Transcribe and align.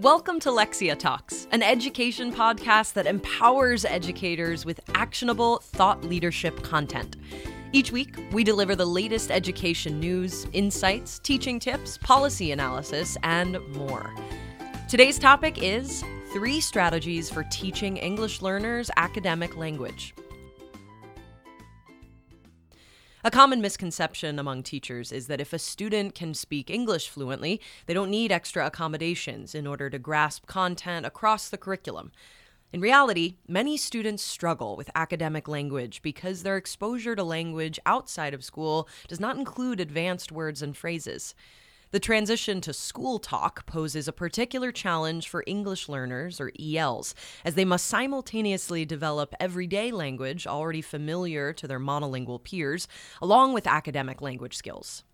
Welcome 0.00 0.40
to 0.40 0.50
Lexia 0.50 0.94
Talks, 0.98 1.48
an 1.52 1.62
education 1.62 2.30
podcast 2.30 2.92
that 2.92 3.06
empowers 3.06 3.86
educators 3.86 4.66
with 4.66 4.78
actionable 4.94 5.60
thought 5.60 6.04
leadership 6.04 6.62
content. 6.62 7.16
Each 7.72 7.90
week, 7.90 8.14
we 8.30 8.44
deliver 8.44 8.76
the 8.76 8.84
latest 8.84 9.30
education 9.30 9.98
news, 9.98 10.46
insights, 10.52 11.18
teaching 11.20 11.58
tips, 11.58 11.96
policy 11.96 12.52
analysis, 12.52 13.16
and 13.22 13.58
more. 13.74 14.14
Today's 14.86 15.18
topic 15.18 15.62
is 15.62 16.04
three 16.30 16.60
strategies 16.60 17.30
for 17.30 17.44
teaching 17.44 17.96
English 17.96 18.42
learners 18.42 18.90
academic 18.98 19.56
language. 19.56 20.14
A 23.26 23.30
common 23.32 23.60
misconception 23.60 24.38
among 24.38 24.62
teachers 24.62 25.10
is 25.10 25.26
that 25.26 25.40
if 25.40 25.52
a 25.52 25.58
student 25.58 26.14
can 26.14 26.32
speak 26.32 26.70
English 26.70 27.08
fluently, 27.08 27.60
they 27.86 27.92
don't 27.92 28.08
need 28.08 28.30
extra 28.30 28.64
accommodations 28.64 29.52
in 29.52 29.66
order 29.66 29.90
to 29.90 29.98
grasp 29.98 30.46
content 30.46 31.04
across 31.04 31.48
the 31.48 31.58
curriculum. 31.58 32.12
In 32.72 32.80
reality, 32.80 33.38
many 33.48 33.76
students 33.76 34.22
struggle 34.22 34.76
with 34.76 34.92
academic 34.94 35.48
language 35.48 36.02
because 36.02 36.44
their 36.44 36.56
exposure 36.56 37.16
to 37.16 37.24
language 37.24 37.80
outside 37.84 38.32
of 38.32 38.44
school 38.44 38.88
does 39.08 39.18
not 39.18 39.36
include 39.36 39.80
advanced 39.80 40.30
words 40.30 40.62
and 40.62 40.76
phrases. 40.76 41.34
The 41.92 42.00
transition 42.00 42.60
to 42.62 42.72
school 42.72 43.20
talk 43.20 43.64
poses 43.64 44.08
a 44.08 44.12
particular 44.12 44.72
challenge 44.72 45.28
for 45.28 45.44
English 45.46 45.88
learners, 45.88 46.40
or 46.40 46.50
ELs, 46.60 47.14
as 47.44 47.54
they 47.54 47.64
must 47.64 47.86
simultaneously 47.86 48.84
develop 48.84 49.34
everyday 49.38 49.92
language 49.92 50.48
already 50.48 50.82
familiar 50.82 51.52
to 51.52 51.68
their 51.68 51.78
monolingual 51.78 52.42
peers, 52.42 52.88
along 53.22 53.52
with 53.52 53.68
academic 53.68 54.20
language 54.20 54.56
skills. 54.56 55.04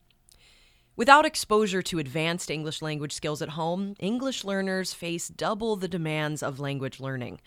Without 0.96 1.26
exposure 1.26 1.82
to 1.82 1.98
advanced 1.98 2.50
English 2.50 2.80
language 2.80 3.12
skills 3.12 3.42
at 3.42 3.50
home, 3.50 3.94
English 3.98 4.42
learners 4.42 4.94
face 4.94 5.28
double 5.28 5.76
the 5.76 5.88
demands 5.88 6.42
of 6.42 6.58
language 6.58 7.00
learning. 7.00 7.40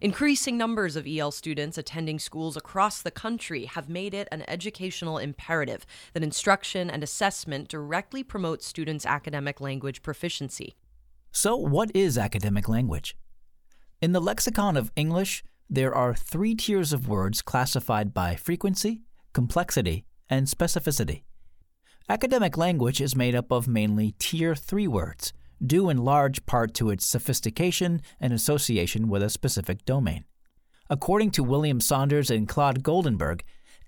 Increasing 0.00 0.56
numbers 0.56 0.94
of 0.94 1.08
EL 1.08 1.32
students 1.32 1.76
attending 1.76 2.20
schools 2.20 2.56
across 2.56 3.02
the 3.02 3.10
country 3.10 3.64
have 3.64 3.88
made 3.88 4.14
it 4.14 4.28
an 4.30 4.44
educational 4.46 5.18
imperative 5.18 5.84
that 6.12 6.22
instruction 6.22 6.88
and 6.88 7.02
assessment 7.02 7.66
directly 7.66 8.22
promote 8.22 8.62
students' 8.62 9.04
academic 9.04 9.60
language 9.60 10.02
proficiency. 10.02 10.76
So, 11.32 11.56
what 11.56 11.90
is 11.96 12.16
academic 12.16 12.68
language? 12.68 13.16
In 14.00 14.12
the 14.12 14.20
lexicon 14.20 14.76
of 14.76 14.92
English, 14.94 15.42
there 15.68 15.92
are 15.92 16.14
three 16.14 16.54
tiers 16.54 16.92
of 16.92 17.08
words 17.08 17.42
classified 17.42 18.14
by 18.14 18.36
frequency, 18.36 19.02
complexity, 19.32 20.04
and 20.30 20.46
specificity. 20.46 21.24
Academic 22.08 22.56
language 22.56 23.00
is 23.00 23.16
made 23.16 23.34
up 23.34 23.50
of 23.50 23.66
mainly 23.66 24.14
Tier 24.20 24.54
3 24.54 24.86
words 24.86 25.32
due 25.64 25.88
in 25.88 25.98
large 25.98 26.44
part 26.46 26.74
to 26.74 26.90
its 26.90 27.06
sophistication 27.06 28.00
and 28.20 28.32
association 28.32 29.08
with 29.08 29.22
a 29.22 29.30
specific 29.30 29.84
domain. 29.84 30.24
According 30.90 31.32
to 31.32 31.44
William 31.44 31.80
Saunders 31.80 32.30
and 32.30 32.48
Claude 32.48 32.82
Goldenberg, 32.82 33.42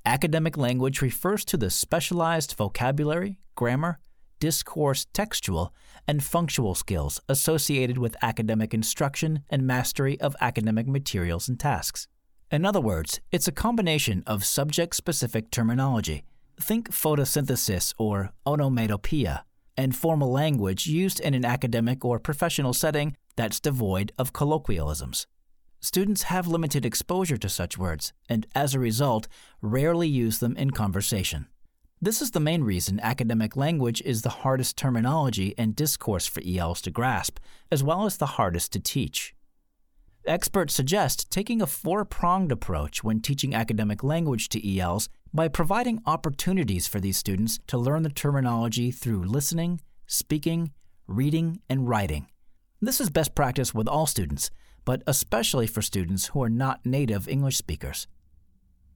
academic 0.05 0.57
language 0.57 1.01
refers 1.01 1.45
to 1.47 1.57
the 1.57 1.71
specialized 1.71 2.55
vocabulary, 2.57 3.39
grammar, 3.55 3.99
discourse 4.39 5.07
textual, 5.13 5.75
and 6.09 6.25
functional 6.25 6.75
skills 6.75 7.21
associated 7.29 7.99
with 7.99 8.17
academic 8.23 8.75
instruction 8.75 9.43
and 9.51 9.67
mastery 9.67 10.21
of 10.21 10.35
academic 10.41 10.87
materials 10.87 11.49
and 11.49 11.61
tasks. 11.61 12.09
In 12.51 12.65
other 12.65 12.81
words, 12.81 13.21
it's 13.31 13.47
a 13.47 13.53
combination 13.53 14.23
of 14.27 14.45
subject 14.45 14.97
specific 14.97 15.51
terminology. 15.51 16.25
Think 16.61 16.91
photosynthesis 16.91 17.95
or 17.97 18.33
onomatopoeia 18.45 19.45
and 19.77 19.97
formal 19.97 20.31
language 20.31 20.87
used 20.87 21.21
in 21.21 21.35
an 21.35 21.45
academic 21.45 22.05
or 22.05 22.19
professional 22.19 22.73
setting 22.73 23.17
that's 23.37 23.61
devoid 23.61 24.13
of 24.19 24.33
colloquialisms. 24.33 25.27
Students 25.81 26.25
have 26.25 26.47
limited 26.47 26.85
exposure 26.85 27.39
to 27.39 27.49
such 27.49 27.79
words, 27.79 28.13
and 28.29 28.47
as 28.55 28.75
a 28.75 28.79
result, 28.79 29.29
rarely 29.63 30.09
use 30.09 30.39
them 30.39 30.57
in 30.57 30.73
conversation. 30.73 31.47
This 32.03 32.21
is 32.21 32.31
the 32.31 32.41
main 32.41 32.65
reason 32.65 33.01
academic 33.01 33.57
language 33.57 34.03
is 34.05 34.23
the 34.23 34.29
hardest 34.29 34.77
terminology 34.77 35.55
and 35.57 35.77
discourse 35.77 36.27
for 36.27 36.43
ELs 36.47 36.81
to 36.83 36.91
grasp, 36.91 37.39
as 37.71 37.83
well 37.83 38.07
as 38.07 38.17
the 38.17 38.27
hardest 38.37 38.73
to 38.73 38.81
teach. 38.81 39.35
Experts 40.27 40.75
suggest 40.75 41.31
taking 41.31 41.63
a 41.63 41.67
four 41.67 42.05
pronged 42.05 42.53
approach 42.53 43.03
when 43.03 43.21
teaching 43.21 43.55
academic 43.55 44.05
language 44.05 44.51
to 44.51 44.79
ELs 44.79 45.09
by 45.33 45.49
providing 45.49 46.03
opportunities 46.07 46.87
for 46.87 47.01
these 47.01 47.17
students 47.17 47.59
to 47.67 47.79
learn 47.79 48.03
the 48.03 48.11
terminology 48.11 48.91
through 48.91 49.25
listening, 49.25 49.81
speaking, 50.07 50.73
reading, 51.07 51.61
and 51.69 51.89
writing. 51.89 52.27
This 52.81 53.01
is 53.01 53.11
best 53.11 53.35
practice 53.35 53.75
with 53.75 53.87
all 53.89 54.07
students, 54.07 54.51
but 54.85 55.03
especially 55.07 55.67
for 55.67 55.83
students 55.83 56.29
who 56.29 56.43
are 56.43 56.51
not 56.51 56.85
native 56.85 57.29
English 57.29 57.57
speakers. 57.57 58.07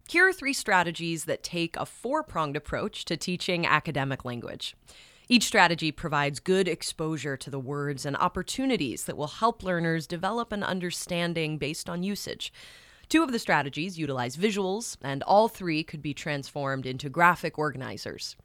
Here 0.09 0.29
are 0.29 0.33
three 0.33 0.53
strategies 0.53 1.25
that 1.25 1.43
take 1.43 1.77
a 1.77 1.87
four 1.87 2.23
pronged 2.23 2.57
approach 2.57 3.05
to 3.07 3.17
teaching 3.17 3.67
academic 3.67 4.25
language. 4.25 4.75
Each 5.29 5.45
strategy 5.45 5.91
provides 5.91 6.41
good 6.41 6.69
exposure 6.69 7.37
to 7.39 7.49
the 7.49 7.59
words 7.59 8.05
and 8.05 8.17
opportunities 8.17 9.05
that 9.05 9.17
will 9.17 9.29
help 9.29 9.63
learners 9.63 10.07
develop 10.07 10.53
an 10.53 10.63
understanding 10.63 11.57
based 11.57 11.89
on 11.89 12.03
usage. 12.03 12.53
Two 13.09 13.23
of 13.23 13.33
the 13.33 13.39
strategies 13.39 13.99
utilize 13.99 14.37
visuals, 14.37 14.97
and 15.03 15.23
all 15.23 15.49
three 15.49 15.83
could 15.83 16.03
be 16.03 16.15
transformed 16.15 16.87
into 16.87 17.09
graphic 17.09 17.59
organizers. 17.59 18.37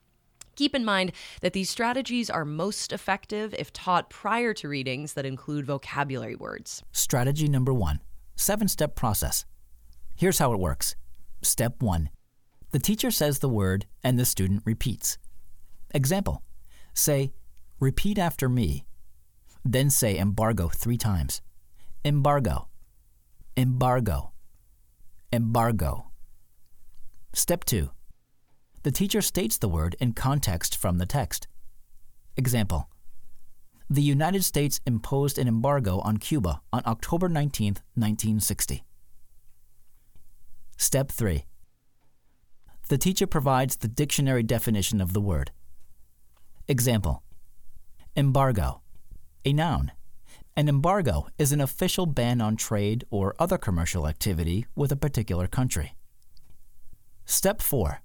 Keep 0.56 0.76
in 0.76 0.84
mind 0.84 1.14
that 1.42 1.54
these 1.54 1.70
strategies 1.70 2.30
are 2.30 2.44
most 2.44 2.92
effective 2.92 3.54
if 3.58 3.72
taught 3.72 4.10
prior 4.10 4.54
to 4.56 4.68
readings 4.68 5.14
that 5.14 5.26
include 5.26 5.66
vocabulary 5.66 6.36
words. 6.36 6.84
Strategy 6.92 7.48
number 7.48 7.74
one 7.74 8.02
seven 8.36 8.68
step 8.68 8.96
process. 8.96 9.46
Here's 10.16 10.40
how 10.40 10.52
it 10.52 10.60
works 10.60 10.96
Step 11.42 11.82
one 11.82 12.10
the 12.72 12.80
teacher 12.80 13.10
says 13.10 13.40
the 13.40 13.50
word 13.50 13.86
and 14.04 14.20
the 14.20 14.26
student 14.26 14.64
repeats. 14.66 15.18
Example 15.92 16.44
Say, 16.94 17.32
repeat 17.80 18.18
after 18.18 18.50
me. 18.50 18.86
Then 19.64 19.90
say 19.90 20.18
embargo 20.18 20.68
three 20.68 20.98
times. 20.98 21.42
Embargo. 22.04 22.68
Embargo. 23.56 24.34
Embargo. 25.32 26.08
Step 27.34 27.64
2. 27.64 27.92
The 28.82 28.92
teacher 28.92 29.22
states 29.22 29.60
the 29.60 29.70
word 29.70 29.96
in 30.00 30.14
context 30.14 30.76
from 30.76 30.98
the 30.98 31.06
text. 31.06 31.48
Example 32.36 32.90
The 33.88 34.02
United 34.02 34.44
States 34.44 34.82
imposed 34.88 35.38
an 35.38 35.48
embargo 35.48 36.00
on 36.00 36.18
Cuba 36.18 36.62
on 36.74 36.82
October 36.88 37.30
19, 37.30 37.76
1960. 37.94 38.84
Step 40.78 41.12
3. 41.12 41.46
The 42.88 42.98
teacher 42.98 43.28
provides 43.28 43.78
the 43.78 43.88
dictionary 43.88 44.42
definition 44.42 45.00
of 45.00 45.14
the 45.14 45.22
word. 45.22 45.52
Example 46.68 47.22
Embargo, 48.16 48.82
a 49.46 49.54
noun. 49.54 49.92
An 50.56 50.68
embargo 50.68 51.28
is 51.38 51.52
an 51.52 51.62
official 51.62 52.06
ban 52.06 52.42
on 52.42 52.58
trade 52.58 53.06
or 53.10 53.36
other 53.40 53.58
commercial 53.58 54.08
activity 54.08 54.66
with 54.76 54.92
a 54.92 54.98
particular 54.98 55.48
country. 55.48 55.96
Step 57.26 57.62
4. 57.62 58.02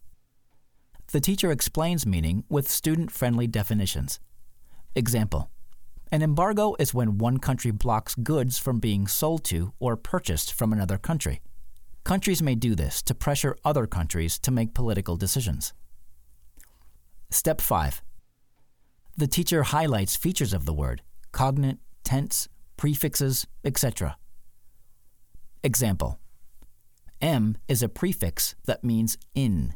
The 1.12 1.20
teacher 1.20 1.50
explains 1.50 2.06
meaning 2.06 2.44
with 2.48 2.70
student 2.70 3.10
friendly 3.10 3.46
definitions. 3.46 4.20
Example 4.94 5.50
An 6.12 6.22
embargo 6.22 6.76
is 6.78 6.94
when 6.94 7.18
one 7.18 7.38
country 7.38 7.70
blocks 7.70 8.14
goods 8.14 8.58
from 8.58 8.80
being 8.80 9.06
sold 9.06 9.44
to 9.44 9.72
or 9.78 9.96
purchased 9.96 10.52
from 10.52 10.72
another 10.72 10.98
country. 10.98 11.40
Countries 12.04 12.42
may 12.42 12.54
do 12.54 12.74
this 12.74 13.02
to 13.02 13.14
pressure 13.14 13.56
other 13.64 13.86
countries 13.86 14.38
to 14.40 14.50
make 14.50 14.74
political 14.74 15.16
decisions. 15.16 15.72
Step 17.30 17.60
5. 17.60 18.02
The 19.16 19.26
teacher 19.26 19.62
highlights 19.62 20.16
features 20.16 20.52
of 20.52 20.66
the 20.66 20.74
word, 20.74 21.02
cognate, 21.32 21.78
tense, 22.04 22.48
prefixes, 22.76 23.46
etc. 23.64 24.16
Example 25.62 26.18
M 27.20 27.56
is 27.68 27.82
a 27.82 27.88
prefix 27.88 28.54
that 28.66 28.84
means 28.84 29.16
in, 29.34 29.74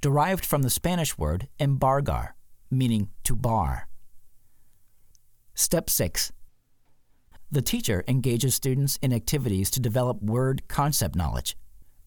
derived 0.00 0.46
from 0.46 0.62
the 0.62 0.70
Spanish 0.70 1.18
word 1.18 1.48
embargar, 1.58 2.30
meaning 2.70 3.08
to 3.24 3.34
bar. 3.34 3.88
Step 5.54 5.90
6. 5.90 6.32
The 7.50 7.62
teacher 7.62 8.04
engages 8.06 8.54
students 8.54 8.98
in 9.02 9.12
activities 9.12 9.70
to 9.70 9.80
develop 9.80 10.22
word 10.22 10.68
concept 10.68 11.16
knowledge. 11.16 11.56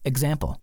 Example 0.04 0.60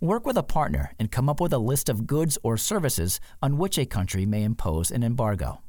Work 0.00 0.24
with 0.24 0.38
a 0.38 0.42
partner 0.42 0.92
and 0.98 1.12
come 1.12 1.28
up 1.28 1.40
with 1.40 1.52
a 1.52 1.58
list 1.58 1.88
of 1.88 2.06
goods 2.06 2.38
or 2.42 2.56
services 2.56 3.20
on 3.42 3.58
which 3.58 3.76
a 3.78 3.84
country 3.84 4.24
may 4.24 4.44
impose 4.44 4.90
an 4.90 5.02
embargo. 5.02 5.60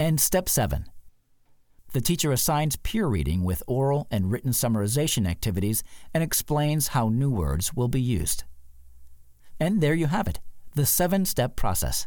And 0.00 0.18
step 0.18 0.48
7. 0.48 0.86
The 1.92 2.00
teacher 2.00 2.32
assigns 2.32 2.76
peer 2.76 3.06
reading 3.06 3.44
with 3.44 3.62
oral 3.66 4.06
and 4.10 4.32
written 4.32 4.52
summarization 4.52 5.28
activities 5.28 5.84
and 6.14 6.24
explains 6.24 6.88
how 6.88 7.10
new 7.10 7.28
words 7.28 7.74
will 7.74 7.88
be 7.88 8.00
used. 8.00 8.44
And 9.60 9.82
there 9.82 9.92
you 9.92 10.06
have 10.06 10.26
it, 10.26 10.40
the 10.74 10.86
seven 10.86 11.26
step 11.26 11.54
process. 11.54 12.06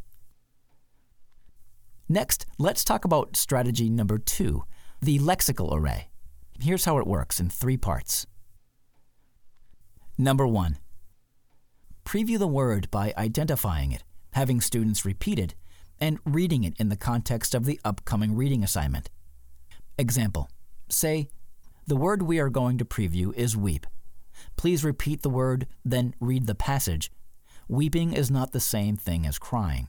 Next, 2.10 2.48
let's 2.57 2.84
talk 2.84 3.06
about 3.06 3.38
strategy 3.38 3.92
number 3.92 4.18
two 4.18 4.63
the 5.00 5.19
lexical 5.19 5.72
array. 5.72 6.07
Here's 6.60 6.86
how 6.86 6.98
it 6.98 7.06
works 7.06 7.39
in 7.39 7.51
three 7.51 7.78
parts. 7.78 8.25
Number 10.18 10.48
one, 10.48 10.80
preview 12.06 12.39
the 12.39 12.48
word 12.48 12.89
by 12.89 13.13
identifying 13.16 13.92
it, 13.92 14.04
having 14.31 14.62
students 14.62 15.06
repeat 15.06 15.38
it, 15.38 15.54
and 16.00 16.19
reading 16.25 16.63
it 16.63 16.74
in 16.80 16.90
the 16.90 16.98
context 16.98 17.54
of 17.56 17.66
the 17.66 17.80
upcoming 17.84 18.36
reading 18.36 18.63
assignment. 18.63 19.10
Example 19.98 20.50
Say, 20.90 21.30
the 21.86 21.95
word 21.95 22.22
we 22.22 22.40
are 22.40 22.50
going 22.50 22.78
to 22.78 22.86
preview 22.86 23.34
is 23.36 23.57
weep. 23.57 23.86
Please 24.56 24.84
repeat 24.84 25.22
the 25.22 25.30
word, 25.30 25.68
then 25.84 26.16
read 26.19 26.48
the 26.48 26.56
passage. 26.56 27.12
Weeping 27.68 28.13
is 28.13 28.31
not 28.31 28.51
the 28.51 28.60
same 28.60 28.95
thing 28.95 29.25
as 29.25 29.40
crying. 29.40 29.88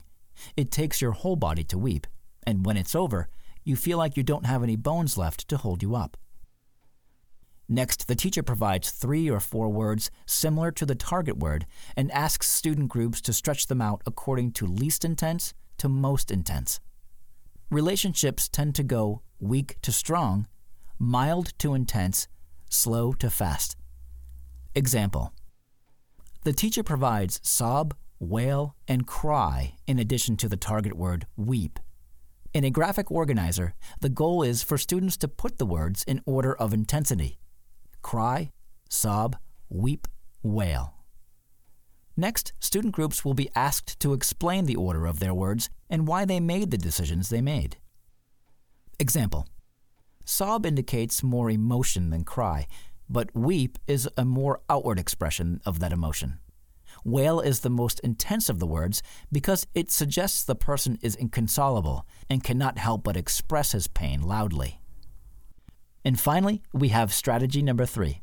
It 0.57 0.71
takes 0.71 1.01
your 1.01 1.11
whole 1.11 1.35
body 1.35 1.63
to 1.65 1.77
weep, 1.77 2.07
and 2.45 2.65
when 2.65 2.77
it's 2.77 2.95
over, 2.95 3.29
you 3.63 3.75
feel 3.75 3.97
like 3.97 4.17
you 4.17 4.23
don't 4.23 4.45
have 4.45 4.63
any 4.63 4.75
bones 4.75 5.17
left 5.17 5.47
to 5.47 5.57
hold 5.57 5.81
you 5.81 5.95
up. 5.95 6.17
Next, 7.67 8.07
the 8.07 8.15
teacher 8.15 8.43
provides 8.43 8.91
three 8.91 9.29
or 9.29 9.39
four 9.39 9.69
words 9.69 10.11
similar 10.25 10.71
to 10.71 10.85
the 10.85 10.95
target 10.95 11.37
word 11.37 11.65
and 11.95 12.11
asks 12.11 12.51
student 12.51 12.89
groups 12.89 13.21
to 13.21 13.33
stretch 13.33 13.67
them 13.67 13.81
out 13.81 14.01
according 14.05 14.51
to 14.53 14.67
least 14.67 15.03
intense 15.03 15.53
to 15.77 15.89
most 15.89 16.31
intense. 16.31 16.79
Relationships 17.71 18.47
tend 18.47 18.75
to 18.75 18.83
go 18.83 19.21
weak 19.39 19.77
to 19.81 19.91
strong, 19.91 20.47
mild 20.99 21.57
to 21.59 21.73
intense, 21.73 22.27
slow 22.69 23.13
to 23.13 23.29
fast. 23.29 23.75
Example 24.73 25.33
The 26.43 26.53
teacher 26.53 26.83
provides 26.83 27.39
sob, 27.43 27.93
wail, 28.19 28.75
and 28.87 29.07
cry 29.07 29.75
in 29.87 29.99
addition 29.99 30.37
to 30.37 30.49
the 30.49 30.57
target 30.57 30.95
word 30.95 31.27
weep. 31.35 31.79
In 32.53 32.63
a 32.63 32.69
graphic 32.69 33.11
organizer, 33.11 33.73
the 33.99 34.09
goal 34.09 34.41
is 34.41 34.63
for 34.63 34.77
students 34.77 35.17
to 35.17 35.27
put 35.27 35.57
the 35.57 35.65
words 35.65 36.03
in 36.07 36.21
order 36.25 36.55
of 36.55 36.73
intensity 36.73 37.37
cry, 38.01 38.51
sob, 38.89 39.35
weep, 39.69 40.07
wail. 40.43 40.94
Next, 42.17 42.53
student 42.59 42.93
groups 42.93 43.25
will 43.25 43.33
be 43.33 43.49
asked 43.55 43.99
to 43.99 44.13
explain 44.13 44.65
the 44.65 44.75
order 44.77 45.05
of 45.05 45.19
their 45.19 45.33
words 45.33 45.69
and 45.89 46.07
why 46.07 46.25
they 46.25 46.39
made 46.39 46.71
the 46.71 46.77
decisions 46.77 47.29
they 47.29 47.41
made. 47.41 47.77
Example 48.99 49.47
Sob 50.23 50.65
indicates 50.65 51.21
more 51.21 51.49
emotion 51.49 52.09
than 52.09 52.23
cry, 52.23 52.67
but 53.09 53.35
weep 53.35 53.77
is 53.85 54.09
a 54.17 54.25
more 54.25 54.61
outward 54.69 54.97
expression 54.97 55.61
of 55.65 55.79
that 55.79 55.91
emotion. 55.91 56.39
Wail 57.03 57.39
is 57.39 57.59
the 57.59 57.69
most 57.69 57.99
intense 57.99 58.49
of 58.49 58.59
the 58.59 58.65
words 58.65 59.03
because 59.31 59.67
it 59.75 59.91
suggests 59.91 60.43
the 60.43 60.55
person 60.55 60.97
is 61.01 61.15
inconsolable 61.15 62.07
and 62.29 62.43
cannot 62.43 62.79
help 62.79 63.03
but 63.03 63.17
express 63.17 63.73
his 63.73 63.87
pain 63.87 64.21
loudly. 64.21 64.79
And 66.03 66.19
finally, 66.19 66.63
we 66.73 66.89
have 66.89 67.13
strategy 67.13 67.61
number 67.61 67.85
three. 67.85 68.21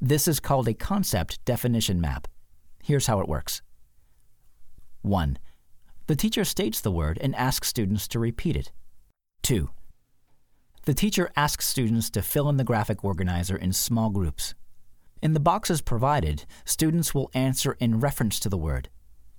This 0.00 0.28
is 0.28 0.38
called 0.38 0.68
a 0.68 0.74
concept 0.74 1.44
definition 1.44 2.00
map. 2.00 2.28
Here's 2.82 3.06
how 3.06 3.20
it 3.20 3.28
works 3.28 3.62
1. 5.02 5.38
The 6.06 6.16
teacher 6.16 6.44
states 6.44 6.80
the 6.80 6.90
word 6.90 7.18
and 7.20 7.34
asks 7.36 7.68
students 7.68 8.08
to 8.08 8.18
repeat 8.18 8.56
it. 8.56 8.72
2. 9.42 9.70
The 10.86 10.94
teacher 10.94 11.30
asks 11.36 11.68
students 11.68 12.10
to 12.10 12.22
fill 12.22 12.48
in 12.48 12.56
the 12.56 12.64
graphic 12.64 13.04
organizer 13.04 13.56
in 13.56 13.72
small 13.72 14.10
groups. 14.10 14.54
In 15.22 15.34
the 15.34 15.40
boxes 15.40 15.82
provided, 15.82 16.46
students 16.64 17.14
will 17.14 17.30
answer 17.34 17.76
in 17.78 18.00
reference 18.00 18.40
to 18.40 18.48
the 18.48 18.56
word. 18.56 18.88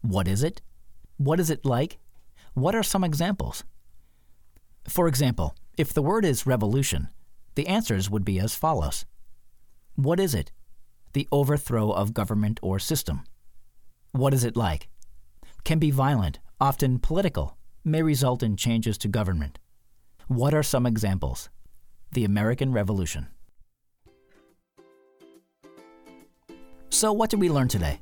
What 0.01 0.27
is 0.27 0.43
it? 0.43 0.61
What 1.17 1.39
is 1.39 1.49
it 1.49 1.65
like? 1.65 1.97
What 2.53 2.75
are 2.75 2.83
some 2.83 3.03
examples? 3.03 3.63
For 4.87 5.07
example, 5.07 5.55
if 5.77 5.93
the 5.93 6.01
word 6.01 6.25
is 6.25 6.45
revolution, 6.45 7.09
the 7.55 7.67
answers 7.67 8.09
would 8.09 8.25
be 8.25 8.39
as 8.39 8.55
follows 8.55 9.05
What 9.95 10.19
is 10.19 10.35
it? 10.35 10.51
The 11.13 11.27
overthrow 11.31 11.91
of 11.91 12.13
government 12.13 12.59
or 12.61 12.79
system. 12.79 13.23
What 14.11 14.33
is 14.33 14.43
it 14.43 14.55
like? 14.55 14.87
Can 15.63 15.79
be 15.79 15.91
violent, 15.91 16.39
often 16.59 16.99
political, 16.99 17.57
may 17.83 18.01
result 18.01 18.43
in 18.43 18.55
changes 18.55 18.97
to 18.99 19.07
government. 19.07 19.59
What 20.27 20.53
are 20.53 20.63
some 20.63 20.85
examples? 20.85 21.49
The 22.11 22.25
American 22.25 22.71
Revolution. 22.71 23.27
So, 26.89 27.11
what 27.11 27.29
did 27.29 27.39
we 27.39 27.49
learn 27.49 27.67
today? 27.67 28.01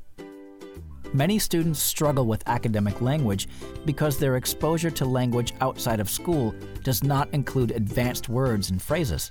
Many 1.14 1.40
students 1.40 1.82
struggle 1.82 2.28
with 2.28 2.48
academic 2.48 3.02
language 3.02 3.48
because 3.86 4.18
their 4.18 4.36
exposure 4.36 4.92
to 4.92 5.06
language 5.06 5.54
outside 5.60 6.00
of 6.00 6.10
school 6.10 6.54
does 6.84 7.04
not 7.04 7.34
include 7.34 7.72
advanced 7.72 8.30
words 8.30 8.70
and 8.70 8.80
phrases. 8.80 9.30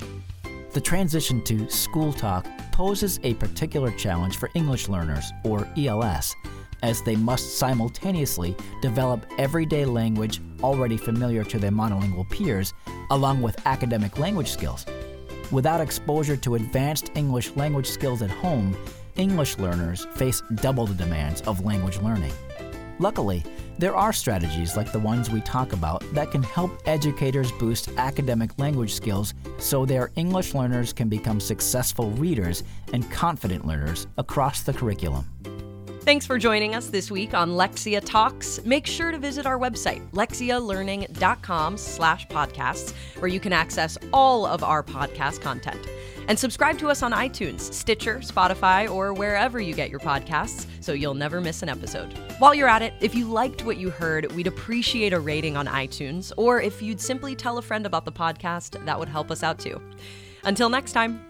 The 0.79 0.85
transition 0.85 1.43
to 1.43 1.69
school 1.69 2.13
talk 2.13 2.47
poses 2.71 3.19
a 3.25 3.35
particular 3.35 3.91
challenge 3.91 4.37
for 4.37 4.49
English 4.55 4.89
learners, 4.89 5.33
or 5.43 5.67
ELS, 5.77 6.37
as 6.85 7.03
they 7.03 7.17
must 7.17 7.59
simultaneously 7.59 8.55
develop 8.81 9.27
everyday 9.39 9.85
language 9.85 10.41
already 10.63 10.97
familiar 10.97 11.43
to 11.43 11.59
their 11.59 11.73
monolingual 11.73 12.31
peers, 12.31 12.75
along 13.11 13.43
with 13.43 13.61
academic 13.67 14.21
language 14.21 14.53
skills. 14.53 14.87
Without 15.51 15.81
exposure 15.81 16.37
to 16.37 16.55
advanced 16.55 17.11
English 17.17 17.51
language 17.57 17.89
skills 17.89 18.23
at 18.23 18.31
home, 18.31 18.77
English 19.17 19.59
learners 19.59 20.07
face 20.15 20.45
double 20.63 20.87
the 20.87 20.95
demands 20.95 21.41
of 21.41 21.65
language 21.65 21.99
learning. 22.03 22.33
Luckily, 23.01 23.43
there 23.79 23.97
are 23.97 24.13
strategies 24.13 24.77
like 24.77 24.91
the 24.93 24.99
ones 24.99 25.31
we 25.31 25.41
talk 25.41 25.73
about 25.73 26.03
that 26.13 26.31
can 26.31 26.43
help 26.43 26.83
educators 26.87 27.53
boost 27.53 27.91
academic 27.97 28.51
language 28.59 28.93
skills 28.93 29.35
so 29.59 29.87
their 29.87 30.11
English 30.17 30.53
learners 30.55 30.93
can 30.93 31.09
become 31.09 31.41
successful 31.41 32.11
readers 32.13 32.65
and 32.93 33.09
confident 33.11 33.67
learners 33.67 34.07
across 34.19 34.63
the 34.63 34.73
curriculum. 34.73 35.25
Thanks 36.01 36.25
for 36.25 36.39
joining 36.39 36.75
us 36.75 36.87
this 36.87 37.11
week 37.11 37.35
on 37.35 37.51
Lexia 37.51 38.03
Talks. 38.03 38.65
Make 38.65 38.87
sure 38.87 39.11
to 39.11 39.19
visit 39.19 39.45
our 39.45 39.59
website, 39.59 40.01
lexialearning.com 40.13 41.77
slash 41.77 42.27
podcasts, 42.29 42.95
where 43.21 43.29
you 43.29 43.39
can 43.39 43.53
access 43.53 43.99
all 44.11 44.47
of 44.47 44.65
our 44.65 44.83
podcast 44.83 45.43
content. 45.43 45.87
And 46.29 46.39
subscribe 46.39 46.79
to 46.79 46.89
us 46.89 47.03
on 47.03 47.13
iTunes, 47.13 47.61
Stitcher, 47.73 48.19
Spotify, 48.19 48.89
or 48.89 49.15
wherever 49.15 49.59
you 49.61 49.75
get 49.75 49.89
your 49.89 49.99
podcasts 49.99 50.67
so 50.81 50.93
you'll 50.93 51.15
never 51.15 51.41
miss 51.41 51.63
an 51.63 51.71
episode. 51.71 52.13
While 52.39 52.55
you're 52.55 52.69
at 52.69 52.83
it, 52.83 52.93
if 53.01 53.15
you 53.15 53.27
liked 53.27 53.65
what 53.65 53.79
you 53.79 53.91
heard, 53.91 54.31
we'd 54.33 54.47
appreciate 54.47 55.15
a 55.15 55.21
rating 55.21 55.57
on 55.57 55.67
iTunes, 55.67 56.31
or 56.37 56.61
if 56.61 56.83
you'd 56.83 57.01
simply 57.01 57.35
tell 57.35 57.59
a 57.59 57.63
friend 57.63 57.87
about 57.87 58.05
the 58.05 58.13
podcast, 58.13 58.85
that 58.85 58.99
would 58.99 59.09
help 59.09 59.31
us 59.31 59.43
out 59.43 59.59
too. 59.59 59.81
Until 60.45 60.69
next 60.69 60.93
time. 60.93 61.28